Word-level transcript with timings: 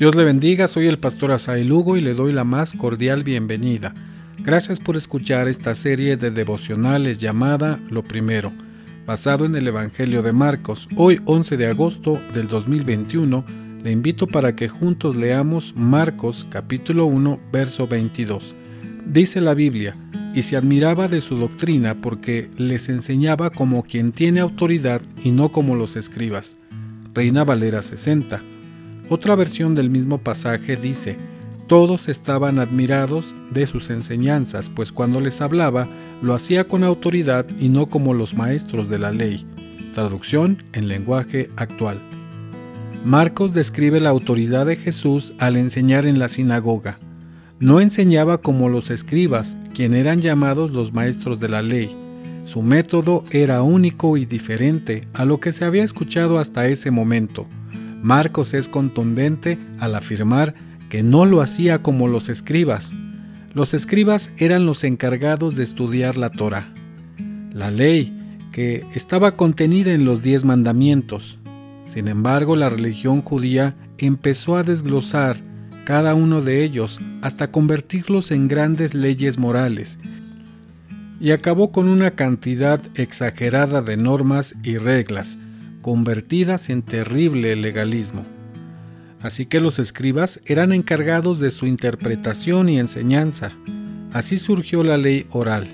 Dios 0.00 0.14
le 0.14 0.24
bendiga, 0.24 0.66
soy 0.66 0.86
el 0.86 0.98
pastor 0.98 1.30
Asai 1.30 1.62
Lugo 1.62 1.94
y 1.94 2.00
le 2.00 2.14
doy 2.14 2.32
la 2.32 2.42
más 2.42 2.72
cordial 2.72 3.22
bienvenida. 3.22 3.92
Gracias 4.38 4.80
por 4.80 4.96
escuchar 4.96 5.46
esta 5.46 5.74
serie 5.74 6.16
de 6.16 6.30
devocionales 6.30 7.20
llamada 7.20 7.78
Lo 7.90 8.02
Primero, 8.02 8.50
basado 9.04 9.44
en 9.44 9.54
el 9.56 9.68
Evangelio 9.68 10.22
de 10.22 10.32
Marcos. 10.32 10.88
Hoy 10.96 11.20
11 11.26 11.58
de 11.58 11.66
agosto 11.66 12.18
del 12.32 12.48
2021, 12.48 13.44
le 13.84 13.90
invito 13.90 14.26
para 14.26 14.56
que 14.56 14.70
juntos 14.70 15.16
leamos 15.16 15.74
Marcos 15.76 16.46
capítulo 16.48 17.04
1, 17.04 17.38
verso 17.52 17.86
22. 17.86 18.54
Dice 19.04 19.42
la 19.42 19.52
Biblia, 19.52 19.94
y 20.34 20.40
se 20.40 20.56
admiraba 20.56 21.08
de 21.08 21.20
su 21.20 21.36
doctrina 21.36 22.00
porque 22.00 22.48
les 22.56 22.88
enseñaba 22.88 23.50
como 23.50 23.82
quien 23.82 24.12
tiene 24.12 24.40
autoridad 24.40 25.02
y 25.22 25.30
no 25.30 25.50
como 25.50 25.76
los 25.76 25.96
escribas. 25.96 26.56
Reina 27.12 27.44
Valera 27.44 27.82
60. 27.82 28.40
Otra 29.10 29.34
versión 29.34 29.74
del 29.74 29.90
mismo 29.90 30.18
pasaje 30.18 30.76
dice, 30.76 31.16
todos 31.66 32.08
estaban 32.08 32.60
admirados 32.60 33.34
de 33.50 33.66
sus 33.66 33.90
enseñanzas, 33.90 34.70
pues 34.70 34.92
cuando 34.92 35.20
les 35.20 35.40
hablaba 35.40 35.88
lo 36.22 36.32
hacía 36.32 36.68
con 36.68 36.84
autoridad 36.84 37.44
y 37.58 37.70
no 37.70 37.86
como 37.86 38.14
los 38.14 38.34
maestros 38.34 38.88
de 38.88 39.00
la 39.00 39.10
ley. 39.10 39.44
Traducción 39.94 40.62
en 40.74 40.86
lenguaje 40.86 41.50
actual. 41.56 42.00
Marcos 43.04 43.52
describe 43.52 43.98
la 43.98 44.10
autoridad 44.10 44.66
de 44.66 44.76
Jesús 44.76 45.32
al 45.40 45.56
enseñar 45.56 46.06
en 46.06 46.20
la 46.20 46.28
sinagoga. 46.28 47.00
No 47.58 47.80
enseñaba 47.80 48.38
como 48.38 48.68
los 48.68 48.90
escribas, 48.90 49.56
quien 49.74 49.94
eran 49.94 50.20
llamados 50.20 50.70
los 50.70 50.92
maestros 50.92 51.40
de 51.40 51.48
la 51.48 51.62
ley. 51.62 51.96
Su 52.44 52.62
método 52.62 53.24
era 53.32 53.62
único 53.62 54.16
y 54.16 54.24
diferente 54.24 55.08
a 55.14 55.24
lo 55.24 55.40
que 55.40 55.52
se 55.52 55.64
había 55.64 55.82
escuchado 55.82 56.38
hasta 56.38 56.68
ese 56.68 56.92
momento. 56.92 57.48
Marcos 58.02 58.54
es 58.54 58.68
contundente 58.68 59.58
al 59.78 59.94
afirmar 59.94 60.54
que 60.88 61.02
no 61.02 61.24
lo 61.24 61.40
hacía 61.40 61.82
como 61.82 62.08
los 62.08 62.28
escribas. 62.28 62.92
Los 63.52 63.74
escribas 63.74 64.32
eran 64.38 64.66
los 64.66 64.84
encargados 64.84 65.56
de 65.56 65.64
estudiar 65.64 66.16
la 66.16 66.30
Torah, 66.30 66.72
la 67.52 67.70
ley 67.70 68.16
que 68.52 68.84
estaba 68.94 69.36
contenida 69.36 69.92
en 69.92 70.04
los 70.04 70.22
diez 70.22 70.44
mandamientos. 70.44 71.38
Sin 71.86 72.08
embargo, 72.08 72.56
la 72.56 72.68
religión 72.68 73.22
judía 73.22 73.76
empezó 73.98 74.56
a 74.56 74.62
desglosar 74.62 75.40
cada 75.84 76.14
uno 76.14 76.40
de 76.40 76.62
ellos 76.62 77.00
hasta 77.22 77.50
convertirlos 77.50 78.30
en 78.30 78.48
grandes 78.48 78.94
leyes 78.94 79.38
morales 79.38 79.98
y 81.20 81.32
acabó 81.32 81.70
con 81.70 81.88
una 81.88 82.12
cantidad 82.12 82.80
exagerada 82.94 83.82
de 83.82 83.96
normas 83.96 84.54
y 84.62 84.78
reglas, 84.78 85.38
convertidas 85.80 86.70
en 86.70 86.82
terrible 86.82 87.56
legalismo. 87.56 88.24
Así 89.20 89.46
que 89.46 89.60
los 89.60 89.78
escribas 89.78 90.40
eran 90.46 90.72
encargados 90.72 91.40
de 91.40 91.50
su 91.50 91.66
interpretación 91.66 92.68
y 92.68 92.78
enseñanza. 92.78 93.52
Así 94.12 94.38
surgió 94.38 94.82
la 94.82 94.96
ley 94.96 95.26
oral. 95.30 95.68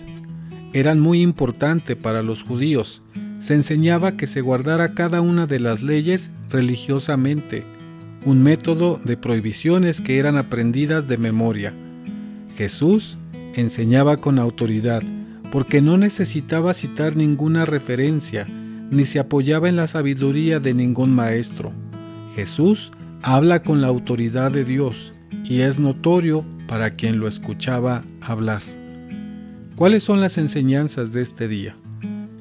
Eran 0.72 1.00
muy 1.00 1.22
importante 1.22 1.96
para 1.96 2.22
los 2.22 2.42
judíos. 2.42 3.02
Se 3.38 3.54
enseñaba 3.54 4.16
que 4.16 4.26
se 4.26 4.40
guardara 4.40 4.94
cada 4.94 5.20
una 5.20 5.46
de 5.46 5.60
las 5.60 5.82
leyes 5.82 6.30
religiosamente, 6.50 7.64
un 8.24 8.42
método 8.42 9.00
de 9.04 9.16
prohibiciones 9.16 10.00
que 10.00 10.18
eran 10.18 10.36
aprendidas 10.36 11.06
de 11.06 11.16
memoria. 11.16 11.72
Jesús 12.56 13.18
enseñaba 13.54 14.16
con 14.16 14.38
autoridad, 14.38 15.02
porque 15.52 15.80
no 15.80 15.96
necesitaba 15.96 16.74
citar 16.74 17.16
ninguna 17.16 17.64
referencia, 17.64 18.46
ni 18.90 19.04
se 19.04 19.18
apoyaba 19.18 19.68
en 19.68 19.76
la 19.76 19.88
sabiduría 19.88 20.60
de 20.60 20.74
ningún 20.74 21.14
maestro. 21.14 21.72
Jesús 22.34 22.92
habla 23.22 23.62
con 23.62 23.80
la 23.80 23.88
autoridad 23.88 24.50
de 24.52 24.64
Dios 24.64 25.12
y 25.44 25.60
es 25.60 25.78
notorio 25.78 26.44
para 26.68 26.96
quien 26.96 27.18
lo 27.18 27.28
escuchaba 27.28 28.04
hablar. 28.20 28.62
¿Cuáles 29.76 30.02
son 30.02 30.20
las 30.20 30.38
enseñanzas 30.38 31.12
de 31.12 31.22
este 31.22 31.48
día? 31.48 31.76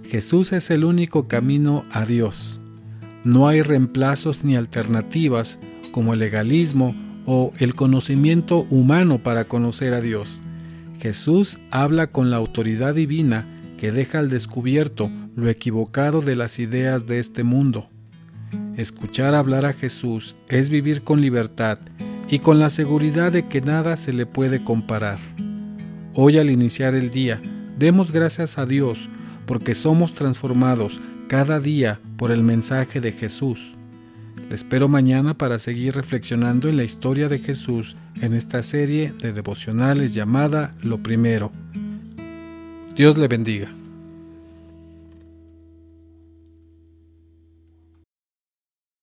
Jesús 0.03 0.53
es 0.53 0.69
el 0.69 0.85
único 0.85 1.27
camino 1.27 1.83
a 1.91 2.05
Dios. 2.05 2.61
No 3.23 3.47
hay 3.47 3.61
reemplazos 3.61 4.43
ni 4.43 4.55
alternativas 4.55 5.59
como 5.91 6.13
el 6.13 6.19
legalismo 6.19 6.95
o 7.25 7.51
el 7.57 7.73
conocimiento 7.73 8.65
humano 8.69 9.17
para 9.17 9.45
conocer 9.45 9.93
a 9.93 10.01
Dios. 10.01 10.41
Jesús 10.99 11.57
habla 11.71 12.07
con 12.07 12.29
la 12.29 12.37
autoridad 12.37 12.93
divina 12.93 13.47
que 13.77 13.91
deja 13.91 14.19
al 14.19 14.29
descubierto 14.29 15.09
lo 15.35 15.49
equivocado 15.49 16.21
de 16.21 16.35
las 16.35 16.59
ideas 16.59 17.05
de 17.05 17.19
este 17.19 17.43
mundo. 17.43 17.89
Escuchar 18.77 19.35
hablar 19.35 19.65
a 19.65 19.73
Jesús 19.73 20.35
es 20.47 20.69
vivir 20.69 21.01
con 21.01 21.21
libertad 21.21 21.79
y 22.29 22.39
con 22.39 22.59
la 22.59 22.69
seguridad 22.69 23.31
de 23.31 23.47
que 23.47 23.61
nada 23.61 23.97
se 23.97 24.13
le 24.13 24.25
puede 24.25 24.63
comparar. 24.63 25.19
Hoy 26.15 26.37
al 26.37 26.49
iniciar 26.49 26.95
el 26.95 27.09
día, 27.09 27.41
demos 27.77 28.11
gracias 28.11 28.57
a 28.57 28.65
Dios 28.65 29.09
porque 29.45 29.75
somos 29.75 30.13
transformados 30.13 31.01
cada 31.27 31.59
día 31.59 31.99
por 32.17 32.31
el 32.31 32.41
mensaje 32.41 33.01
de 33.01 33.11
Jesús. 33.11 33.75
Le 34.49 34.55
espero 34.55 34.87
mañana 34.87 35.37
para 35.37 35.59
seguir 35.59 35.95
reflexionando 35.95 36.69
en 36.69 36.77
la 36.77 36.83
historia 36.83 37.27
de 37.27 37.39
Jesús 37.39 37.95
en 38.21 38.33
esta 38.33 38.63
serie 38.63 39.11
de 39.21 39.33
devocionales 39.33 40.13
llamada 40.13 40.75
Lo 40.81 40.99
Primero. 40.99 41.51
Dios 42.95 43.17
le 43.17 43.27
bendiga. 43.27 43.69